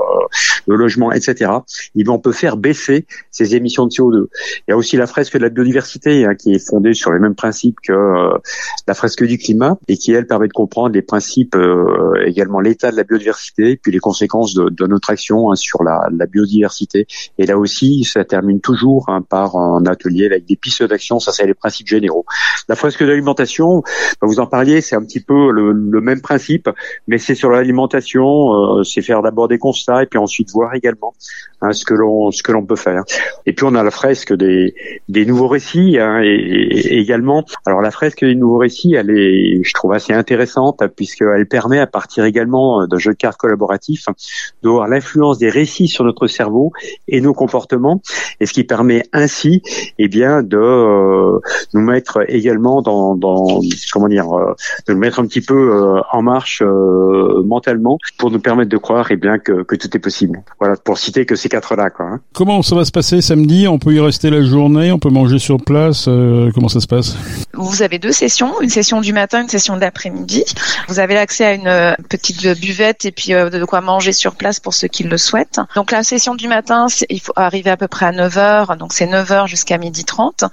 le 0.68 0.76
logement, 0.76 1.12
etc. 1.12 1.52
Et 1.96 2.08
on 2.08 2.20
peut 2.20 2.32
faire 2.32 2.58
baisser 2.58 3.06
ces 3.32 3.56
émissions 3.56 3.86
de 3.86 3.92
CO2. 3.92 4.28
Il 4.68 4.72
y 4.72 4.74
a 4.74 4.78
aussi 4.78 4.98
la 4.98 5.08
fresque 5.08 5.34
de 5.34 5.40
la 5.40 5.50
biodiversité 5.50 6.26
hein, 6.26 6.36
qui 6.36 6.54
est 6.54 6.70
fondée 6.70 6.94
sur 6.94 7.12
les 7.12 7.20
mêmes 7.20 7.36
principes 7.36 7.78
que 7.84 7.94
euh, 7.94 8.38
la 8.88 8.94
fresque 8.94 9.24
du 9.24 9.38
climat 9.38 9.78
et 9.88 9.98
qui 9.98 10.12
elle 10.12 10.28
permet 10.28 10.48
de 10.48 10.54
comprendre 10.54 10.94
les 10.94 11.02
principes 11.02 11.56
euh, 11.56 12.24
également 12.26 12.60
l'état 12.60 12.92
de 12.92 12.98
la 12.98 13.04
biodiversité 13.04 13.78
puis 13.78 13.92
les 13.92 14.00
conséquences 14.00 14.54
de, 14.54 14.70
de 14.70 14.88
notre 14.88 15.10
action 15.10 15.27
hein, 15.36 15.56
sur 15.56 15.84
la, 15.84 16.10
biodiversité. 16.28 17.08
Et 17.38 17.46
là 17.46 17.58
aussi, 17.58 18.04
ça 18.04 18.26
termine 18.26 18.60
toujours 18.60 19.06
hein, 19.08 19.22
par 19.22 19.56
un 19.56 19.86
atelier 19.86 20.26
avec 20.26 20.46
des 20.46 20.56
pistes 20.56 20.84
d'action. 20.84 21.20
Ça, 21.20 21.32
c'est 21.32 21.46
les 21.46 21.54
principes 21.54 21.88
généraux. 21.88 22.26
La 22.68 22.76
fresque 22.76 23.02
de 23.02 23.08
l'alimentation, 23.08 23.82
bah, 24.22 24.28
vous 24.28 24.40
en 24.40 24.48
parliez, 24.48 24.82
c'est 24.82 24.96
un 24.96 25.04
petit 25.04 25.22
peu 25.22 25.52
le, 25.52 25.72
le 25.72 26.02
même 26.02 26.22
principe, 26.22 26.70
mais 27.08 27.18
c'est 27.18 27.36
sur 27.36 27.50
l'alimentation, 27.50 28.80
euh, 28.80 28.84
c'est 28.84 29.02
faire 29.02 29.22
d'abord 29.22 29.48
des 29.48 29.58
constats 29.58 30.04
et 30.04 30.06
puis 30.06 30.20
ensuite 30.20 30.52
voir 30.52 30.74
également 30.74 31.14
hein, 31.62 31.72
ce 31.72 31.86
que 31.86 31.94
l'on 31.94 32.32
ce 32.32 32.44
que 32.44 32.52
l'on 32.52 32.66
peut 32.66 32.76
faire. 32.76 33.04
Et 33.46 33.54
puis 33.54 33.66
on 33.66 33.76
a 33.76 33.84
la 33.84 33.92
fresque 33.92 34.34
des 34.34 34.76
des 35.08 35.26
nouveaux 35.26 35.48
récits 35.48 35.98
hein, 36.00 36.22
et, 36.24 37.00
également. 37.00 37.46
Alors 37.66 37.82
la 37.82 37.92
fresque 37.92 38.26
des 38.26 38.36
nouveaux 38.36 38.58
récits, 38.58 38.94
elle 38.94 39.10
est, 39.10 39.64
je 39.64 39.74
trouve 39.74 39.94
assez 39.94 40.14
intéressante 40.14 40.82
puisqu'elle 40.96 41.48
permet 41.48 41.80
à 41.80 41.88
partir 41.88 42.26
également 42.26 42.88
d'un 42.88 42.98
jeu 42.98 43.12
de 43.12 43.18
cartes 43.18 43.38
collaboratif 43.38 44.06
de 44.64 44.70
voir 44.70 44.88
l'influence 45.18 45.38
des 45.38 45.50
récits 45.50 45.88
sur 45.88 46.04
notre 46.04 46.28
cerveau 46.28 46.72
et 47.08 47.22
nos 47.22 47.34
comportements, 47.34 48.02
et 48.40 48.46
ce 48.46 48.54
qui 48.54 48.64
permet 48.64 49.04
ainsi, 49.14 49.62
eh 49.98 50.08
bien, 50.08 50.44
de 50.44 50.58
euh, 50.58 51.40
nous 51.74 51.82
mettre 51.82 52.20
également 52.28 52.82
dans, 52.82 53.16
dans 53.16 53.62
comment 53.92 54.08
dire, 54.08 54.32
euh, 54.32 54.54
de 54.88 54.94
nous 54.94 55.00
mettre 55.00 55.20
un 55.20 55.26
petit 55.26 55.42
peu 55.42 55.56
euh, 55.56 56.02
en 56.12 56.22
marche 56.22 56.62
mentalement 57.46 57.98
pour 58.18 58.32
nous 58.32 58.40
permettre 58.40 58.70
de 58.70 58.78
croire, 58.78 59.08
eh 59.10 59.16
bien, 59.16 59.40
que, 59.40 59.64
que 59.64 59.76
tout 59.76 59.96
est 59.96 60.00
possible. 60.00 60.44
Voilà, 60.60 60.76
pour 60.76 60.98
citer 60.98 61.26
que 61.26 61.36
ces 61.36 61.50
quatre-là, 61.50 61.90
quoi. 61.90 62.06
Hein. 62.06 62.20
Comment 62.34 62.62
ça 62.62 62.76
va 62.76 62.86
se 62.86 62.92
passer 62.92 63.22
samedi? 63.22 63.68
On 63.68 63.80
peut 63.80 63.94
y 63.94 64.00
rester 64.00 64.30
la 64.30 64.44
journée? 64.44 64.92
On 64.92 65.00
peut 65.00 65.10
manger 65.10 65.40
sur 65.40 65.58
place? 65.58 66.06
Comment 66.54 66.70
ça 66.70 66.80
se 66.80 66.88
passe? 66.88 67.18
Vous 67.54 67.82
avez 67.82 68.00
deux 68.00 68.12
sessions, 68.12 68.62
une 68.62 68.70
session 68.70 69.02
du 69.02 69.14
matin, 69.14 69.42
une 69.42 69.50
session 69.50 69.78
d'après-midi. 69.78 70.44
Vous 70.88 71.00
avez 71.00 71.18
accès 71.18 71.46
à 71.46 71.54
une 71.54 71.96
petite 72.08 72.46
buvette 72.60 73.06
et 73.06 73.12
puis 73.12 73.32
de 73.32 73.66
quoi 73.66 73.82
manger 73.82 74.12
sur 74.12 74.36
place 74.36 74.60
pour 74.60 74.74
ceux 74.74 74.88
qui 74.88 75.04
le 75.08 75.18
souhaitent. 75.18 75.60
Donc 75.76 75.92
la 75.92 76.04
session 76.04 76.36
du 76.36 76.48
matin, 76.48 76.88
il 77.10 77.22
faut 77.22 77.34
arriver 77.36 77.70
à 77.70 77.78
peu 77.78 77.88
près 77.88 78.06
à 78.06 78.12
9h, 78.12 78.78
donc 78.78 78.94
c'est 78.94 79.08
9h 79.08 79.48
jusqu'à 79.48 79.78
midi 79.78 80.06
30 80.06 80.46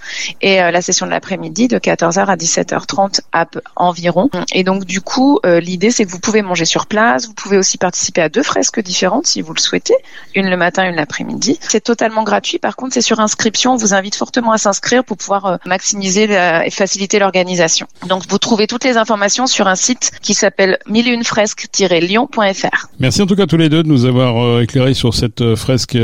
et 0.42 0.56
la 0.56 0.82
session 0.82 1.06
de 1.06 1.10
l'après-midi 1.10 1.68
de 1.68 1.78
14h 1.78 2.26
à 2.26 2.36
17h30 2.36 3.20
à 3.32 3.46
environ. 3.76 4.30
Et 4.52 4.64
donc 4.64 4.84
du 4.84 5.00
coup, 5.00 5.40
l'idée 5.44 5.90
c'est 5.90 6.04
que 6.04 6.10
vous 6.10 6.20
pouvez 6.20 6.42
manger 6.42 6.64
sur 6.64 6.86
place, 6.86 7.26
vous 7.26 7.34
pouvez 7.34 7.58
aussi 7.58 7.78
participer 7.78 8.22
à 8.22 8.28
deux 8.28 8.42
fresques 8.42 8.80
différentes 8.80 9.26
si 9.26 9.42
vous 9.42 9.52
le 9.52 9.60
souhaitez, 9.60 9.94
une 10.34 10.48
le 10.48 10.56
matin, 10.56 10.88
une 10.88 10.96
l'après-midi. 10.96 11.58
C'est 11.60 11.82
totalement 11.82 12.22
gratuit. 12.22 12.58
Par 12.58 12.76
contre, 12.76 12.94
c'est 12.94 13.00
sur 13.00 13.20
inscription. 13.20 13.72
On 13.72 13.76
vous 13.76 13.94
invite 13.94 14.14
fortement 14.14 14.52
à 14.52 14.58
s'inscrire 14.58 15.04
pour 15.04 15.16
pouvoir 15.16 15.46
euh, 15.46 15.56
maximiser 15.66 16.24
et 16.24 16.70
faciliter 16.70 17.18
l'organisation. 17.18 17.86
Donc, 18.08 18.24
vous 18.28 18.38
trouvez 18.38 18.66
toutes 18.66 18.84
les 18.84 18.96
informations 18.96 19.46
sur 19.46 19.66
un 19.66 19.76
site 19.76 20.12
qui 20.22 20.34
s'appelle 20.34 20.78
milleuneFresques-lyon.fr. 20.86 22.86
Merci 22.98 23.22
en 23.22 23.26
tout 23.26 23.36
cas 23.36 23.46
tous 23.46 23.56
les 23.56 23.68
deux 23.68 23.82
de 23.82 23.88
nous 23.88 24.04
avoir 24.04 24.36
euh, 24.44 24.62
éclairé 24.62 24.94
sur 24.94 25.14
cette 25.14 25.40
euh, 25.40 25.56
fresque 25.56 25.96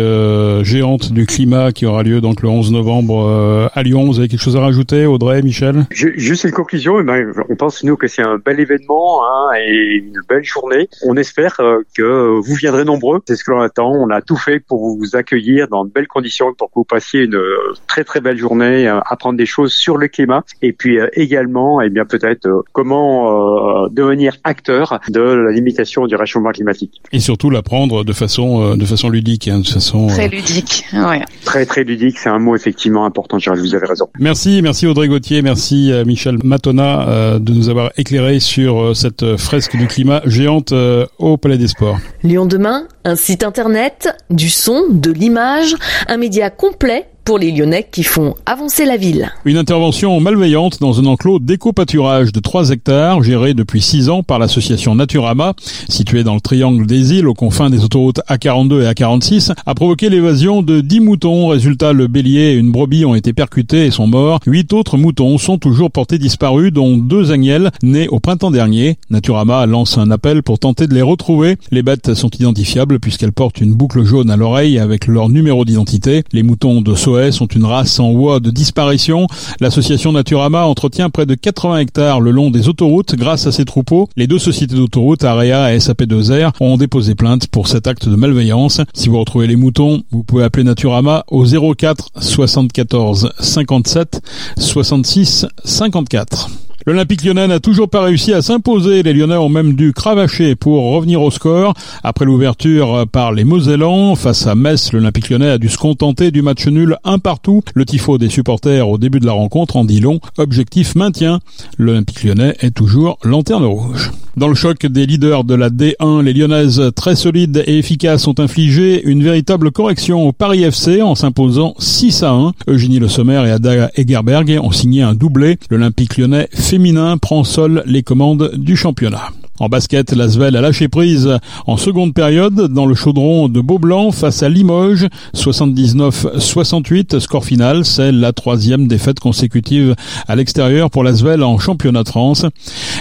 géante 0.62 1.12
du 1.12 1.26
climat 1.26 1.72
qui 1.72 1.86
aura 1.86 2.02
lieu 2.02 2.20
donc 2.20 2.42
le 2.42 2.48
11 2.48 2.72
novembre 2.72 3.70
à 3.72 3.82
Lyon. 3.82 4.06
Vous 4.06 4.18
avez 4.18 4.28
quelque 4.28 4.42
chose 4.42 4.56
à 4.56 4.60
rajouter, 4.60 5.06
Audrey, 5.06 5.42
Michel? 5.42 5.86
Juste 5.90 6.44
une 6.44 6.52
conclusion. 6.52 7.00
Eh 7.00 7.04
ben, 7.04 7.32
on 7.48 7.56
pense 7.56 7.82
nous 7.84 7.96
que 7.96 8.06
c'est 8.06 8.22
un 8.22 8.38
bel 8.38 8.60
événement 8.60 9.22
hein, 9.24 9.56
et 9.58 9.96
une 9.96 10.20
belle 10.28 10.44
journée. 10.44 10.88
On 11.06 11.16
espère 11.16 11.56
que 11.94 12.38
vous 12.40 12.54
viendrez 12.54 12.84
nombreux. 12.84 13.20
C'est 13.26 13.36
ce 13.36 13.44
que 13.44 13.50
l'on 13.50 13.60
attend. 13.60 13.90
On 13.92 14.10
a 14.10 14.22
tout 14.22 14.36
fait 14.36 14.60
pour 14.60 14.96
vous 14.96 15.16
accueillir 15.16 15.68
dans 15.68 15.84
de 15.84 15.90
belles 15.90 16.08
conditions 16.08 16.54
pour 16.56 16.68
que 16.68 16.74
vous 16.76 16.84
passiez 16.84 17.24
une 17.24 17.34
euh, 17.34 17.74
très 17.86 18.04
très 18.04 18.20
belle 18.20 18.38
journée, 18.38 18.88
euh, 18.88 19.00
apprendre 19.06 19.36
des 19.36 19.46
choses 19.46 19.72
sur 19.72 19.96
le 19.96 20.08
climat 20.08 20.44
et 20.62 20.72
puis 20.72 20.98
euh, 20.98 21.08
également, 21.14 21.80
et 21.80 21.86
eh 21.86 21.90
bien 21.90 22.04
peut-être 22.04 22.48
comment 22.72 23.88
devenir 23.88 24.36
acteur 24.44 25.00
de 25.08 25.20
la 25.20 25.52
limitation 25.52 26.06
du 26.06 26.16
réchauffement 26.16 26.50
climatique. 26.50 27.00
Et 27.12 27.20
surtout 27.20 27.50
l'apprendre 27.50 28.04
de 28.04 28.12
façon 28.12 28.29
de 28.38 28.84
façon 28.84 29.08
ludique, 29.10 29.48
hein, 29.48 29.60
de 29.60 29.66
façon 29.66 30.06
très 30.06 30.28
ludique. 30.28 30.84
Ouais. 30.92 31.22
Très 31.44 31.66
très 31.66 31.84
ludique, 31.84 32.18
c'est 32.18 32.28
un 32.28 32.38
mot 32.38 32.56
effectivement 32.56 33.04
important. 33.04 33.38
Vous 33.38 33.74
avez 33.74 33.86
raison. 33.86 34.08
Merci, 34.18 34.60
merci 34.62 34.86
Audrey 34.86 35.08
Gauthier, 35.08 35.42
merci 35.42 35.92
Michel 36.06 36.38
Matona 36.42 37.38
de 37.38 37.52
nous 37.52 37.68
avoir 37.68 37.90
éclairé 37.96 38.40
sur 38.40 38.96
cette 38.96 39.36
fresque 39.36 39.76
du 39.76 39.86
climat 39.86 40.22
géante 40.26 40.72
au 41.18 41.36
Palais 41.36 41.58
des 41.58 41.68
Sports. 41.68 41.98
Lyon 42.22 42.46
demain, 42.46 42.86
un 43.04 43.16
site 43.16 43.42
internet, 43.42 44.08
du 44.30 44.48
son, 44.48 44.84
de 44.90 45.10
l'image, 45.10 45.74
un 46.08 46.16
média 46.16 46.50
complet 46.50 47.08
pour 47.24 47.38
les 47.38 47.52
Lyonnais 47.52 47.86
qui 47.90 48.02
font 48.02 48.34
avancer 48.46 48.84
la 48.84 48.96
ville. 48.96 49.30
Une 49.44 49.56
intervention 49.56 50.18
malveillante 50.20 50.80
dans 50.80 51.00
un 51.00 51.06
enclos 51.06 51.38
d'éco-pâturage 51.38 52.32
de 52.32 52.40
3 52.40 52.70
hectares 52.70 53.22
géré 53.22 53.54
depuis 53.54 53.80
6 53.80 54.08
ans 54.08 54.22
par 54.22 54.38
l'association 54.38 54.94
Naturama, 54.94 55.54
située 55.88 56.24
dans 56.24 56.34
le 56.34 56.40
triangle 56.40 56.86
des 56.86 57.14
îles 57.14 57.28
aux 57.28 57.34
confins 57.34 57.70
des 57.70 57.84
autoroutes 57.84 58.20
A42 58.28 58.82
et 58.82 58.92
A46, 58.92 59.52
a 59.64 59.74
provoqué 59.74 60.08
l'évasion 60.08 60.62
de 60.62 60.80
10 60.80 61.00
moutons. 61.00 61.48
Résultat, 61.48 61.92
le 61.92 62.06
bélier 62.06 62.52
et 62.52 62.54
une 62.54 62.72
brebis 62.72 63.04
ont 63.04 63.14
été 63.14 63.32
percutés 63.32 63.86
et 63.86 63.90
sont 63.90 64.06
morts. 64.06 64.40
8 64.46 64.72
autres 64.72 64.96
moutons 64.96 65.38
sont 65.38 65.58
toujours 65.58 65.90
portés 65.90 66.18
disparus, 66.18 66.72
dont 66.72 66.96
deux 66.96 67.32
agnelles 67.32 67.70
nés 67.82 68.08
au 68.08 68.20
printemps 68.20 68.50
dernier. 68.50 68.98
Naturama 69.10 69.66
lance 69.66 69.98
un 69.98 70.10
appel 70.10 70.42
pour 70.42 70.58
tenter 70.58 70.86
de 70.86 70.94
les 70.94 71.02
retrouver. 71.02 71.56
Les 71.70 71.82
bêtes 71.82 72.14
sont 72.14 72.30
identifiables 72.30 73.00
puisqu'elles 73.00 73.32
portent 73.32 73.60
une 73.60 73.74
boucle 73.74 74.04
jaune 74.04 74.30
à 74.30 74.36
l'oreille 74.36 74.78
avec 74.78 75.06
leur 75.06 75.28
numéro 75.28 75.64
d'identité. 75.64 76.22
Les 76.32 76.42
moutons 76.42 76.80
de 76.80 76.94
Sont 77.32 77.46
une 77.46 77.64
race 77.64 77.98
en 77.98 78.12
voie 78.12 78.38
de 78.38 78.50
disparition. 78.50 79.26
L'association 79.60 80.12
Naturama 80.12 80.64
entretient 80.64 81.10
près 81.10 81.26
de 81.26 81.34
80 81.34 81.78
hectares 81.78 82.20
le 82.20 82.30
long 82.30 82.50
des 82.50 82.68
autoroutes 82.68 83.16
grâce 83.16 83.46
à 83.46 83.52
ces 83.52 83.64
troupeaux. 83.64 84.08
Les 84.16 84.28
deux 84.28 84.38
sociétés 84.38 84.76
d'autoroutes, 84.76 85.24
AREA 85.24 85.74
et 85.74 85.78
SAP2R, 85.78 86.52
ont 86.60 86.76
déposé 86.76 87.16
plainte 87.16 87.48
pour 87.48 87.66
cet 87.66 87.88
acte 87.88 88.08
de 88.08 88.14
malveillance. 88.14 88.80
Si 88.94 89.08
vous 89.08 89.18
retrouvez 89.18 89.48
les 89.48 89.56
moutons, 89.56 90.02
vous 90.12 90.22
pouvez 90.22 90.44
appeler 90.44 90.62
Naturama 90.62 91.24
au 91.28 91.44
04 91.44 92.10
74 92.20 93.32
57 93.40 94.22
66 94.56 95.46
54. 95.64 96.48
L'Olympique 96.86 97.24
lyonnais 97.24 97.46
n'a 97.46 97.60
toujours 97.60 97.90
pas 97.90 98.02
réussi 98.02 98.32
à 98.32 98.40
s'imposer. 98.40 99.02
Les 99.02 99.12
Lyonnais 99.12 99.36
ont 99.36 99.50
même 99.50 99.74
dû 99.74 99.92
cravacher 99.92 100.54
pour 100.54 100.92
revenir 100.92 101.20
au 101.20 101.30
score. 101.30 101.74
Après 102.02 102.24
l'ouverture 102.24 103.06
par 103.10 103.32
les 103.32 103.44
Mosellans 103.44 104.14
face 104.14 104.46
à 104.46 104.54
Metz, 104.54 104.92
l'Olympique 104.92 105.28
lyonnais 105.28 105.50
a 105.50 105.58
dû 105.58 105.68
se 105.68 105.76
contenter 105.76 106.30
du 106.30 106.40
match 106.40 106.66
nul 106.66 106.96
un 107.04 107.18
partout. 107.18 107.62
Le 107.74 107.84
tifo 107.84 108.16
des 108.16 108.30
supporters 108.30 108.88
au 108.88 108.96
début 108.96 109.20
de 109.20 109.26
la 109.26 109.32
rencontre 109.32 109.76
en 109.76 109.84
dit 109.84 110.00
long. 110.00 110.20
Objectif 110.38 110.94
maintien. 110.94 111.40
L'Olympique 111.76 112.24
lyonnais 112.24 112.56
est 112.60 112.74
toujours 112.74 113.18
lanterne 113.24 113.64
rouge. 113.64 114.10
Dans 114.36 114.48
le 114.48 114.54
choc 114.54 114.86
des 114.86 115.06
leaders 115.06 115.44
de 115.44 115.54
la 115.54 115.70
D1, 115.70 116.22
les 116.22 116.32
Lyonnaises 116.32 116.80
très 116.94 117.16
solides 117.16 117.62
et 117.66 117.78
efficaces 117.78 118.28
ont 118.28 118.38
infligé 118.38 119.02
une 119.04 119.24
véritable 119.24 119.72
correction 119.72 120.26
au 120.26 120.32
Paris 120.32 120.62
FC 120.62 121.02
en 121.02 121.16
s'imposant 121.16 121.74
6 121.78 122.22
à 122.22 122.30
1. 122.30 122.52
Eugénie 122.68 123.00
Le 123.00 123.08
Sommer 123.08 123.42
et 123.46 123.50
Ada 123.50 123.90
Egerberg 123.96 124.58
ont 124.62 124.70
signé 124.70 125.02
un 125.02 125.14
doublé. 125.14 125.58
L'Olympique 125.68 126.16
lyonnais 126.16 126.48
féminin 126.70 127.18
prend 127.18 127.42
seul 127.42 127.82
les 127.84 128.04
commandes 128.04 128.52
du 128.54 128.76
championnat. 128.76 129.30
En 129.58 129.68
basket, 129.68 130.12
l'Asvel 130.12 130.54
a 130.54 130.60
lâché 130.60 130.86
prise 130.86 131.28
en 131.66 131.76
seconde 131.76 132.14
période 132.14 132.72
dans 132.72 132.86
le 132.86 132.94
chaudron 132.94 133.48
de 133.48 133.60
Beaublanc 133.60 134.12
face 134.12 134.44
à 134.44 134.48
Limoges, 134.48 135.08
79-68. 135.34 137.18
Score 137.18 137.44
final, 137.44 137.84
c'est 137.84 138.12
la 138.12 138.32
troisième 138.32 138.86
défaite 138.86 139.18
consécutive 139.18 139.96
à 140.28 140.36
l'extérieur 140.36 140.90
pour 140.90 141.02
l'Asvel 141.02 141.42
en 141.42 141.58
championnat 141.58 142.04
de 142.04 142.08
France. 142.08 142.46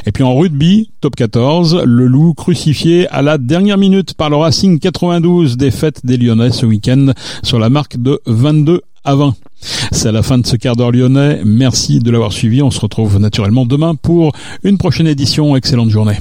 Et 0.08 0.12
puis 0.12 0.24
en 0.24 0.36
rugby, 0.36 0.90
top 1.00 1.16
14, 1.16 1.84
le 1.86 2.08
loup 2.08 2.34
crucifié 2.34 3.08
à 3.10 3.22
la 3.22 3.38
dernière 3.38 3.78
minute 3.78 4.16
par 4.16 4.32
le 4.32 4.38
Racing 4.38 4.80
92, 4.80 5.58
défaite 5.58 6.04
des 6.04 6.18
Lyonnais 6.18 6.50
ce 6.50 6.66
week-end 6.66 7.12
sur 7.44 7.60
la 7.60 7.70
marque 7.70 7.98
de 7.98 8.20
22 8.26 8.82
à 9.06 9.14
20. 9.14 9.36
C'est 9.92 10.12
la 10.12 10.24
fin 10.24 10.38
de 10.38 10.48
ce 10.48 10.56
quart 10.56 10.76
d'heure 10.76 10.92
lyonnais. 10.92 11.42
Merci 11.46 12.00
de 12.00 12.12
l'avoir 12.12 12.32
suivi. 12.32 12.62
On 12.62 12.72
se 12.72 12.80
retrouve 12.80 13.20
naturellement 13.20 13.66
demain 13.66 13.96
pour 13.96 14.32
une 14.64 14.78
prochaine 14.78 15.08
édition. 15.08 15.56
Excellente 15.56 15.90
journée. 15.90 16.18